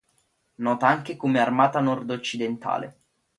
[0.55, 2.97] Nota anche come Armata Nordoccidentale.